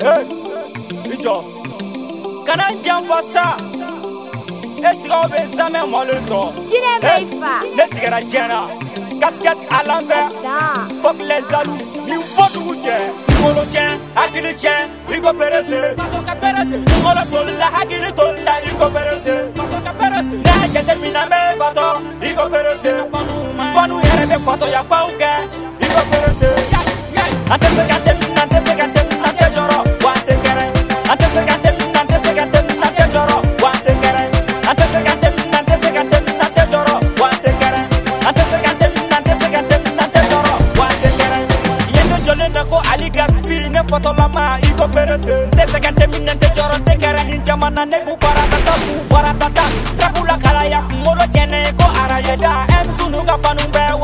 [0.00, 0.26] Hey,
[1.14, 1.34] Ijo.
[2.44, 3.44] Kana janfa sa.
[4.88, 6.40] E sigaw bɛ zamɛ mɔlen tɔ.
[6.68, 7.54] Jinɛ bɛ fa.
[9.20, 10.30] Casquette à l'envers.
[11.02, 11.78] Fuck les jaloux.
[12.06, 12.96] Ni fɔ dugu cɛ.
[13.40, 13.88] Kolo tiɲɛ,
[15.08, 15.80] i ko pérese.
[16.26, 16.76] Ka pérese.
[17.02, 19.34] Kolo tolila, hakili tolila, i ko pérese.
[19.54, 19.64] I ko
[19.98, 20.34] pérese.
[22.20, 22.94] I ko pérese.
[44.34, 48.94] ma i ko perese te sɛgɛnte minɛnte jɔrɔnte kɛra nin jamana ne b'u baratata k'u
[49.10, 49.64] baratata
[49.98, 54.03] tabu la kalaya kunkolo jɛnɛ ye ko arayeda ɛmisunu ka fanu bɛɛ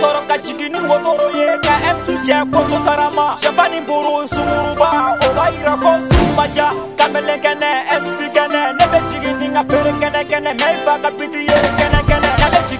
[0.00, 4.88] sɔrɔ ka jigin ni wotoro ye ka ɛmtu cɛ koto tarama shapani buru sunguruba
[5.24, 9.46] o b'a yira ko sugu ma ja kamelen kɛnɛ ɛsipi kɛnɛ ne bɛ jigin ni
[9.48, 11.98] n ka pere kɛnɛ kɛnɛ mɛ i fa ka biti ye kɛnɛ
[12.40, 12.79] ne bɛ jigin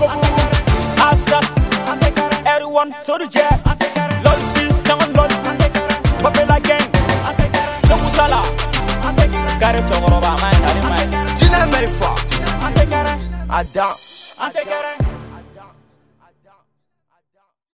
[0.00, 1.40] Asa,
[2.46, 3.48] everyone soldier.
[4.24, 5.30] Lord be sound Lord,
[6.22, 6.88] Papela gang.
[7.84, 8.40] Sokusala,
[9.60, 11.36] Gare Chongoroba, man, man.
[11.36, 12.10] Jina Maïfa,
[13.50, 13.94] Ada,
[14.40, 14.99] Ada.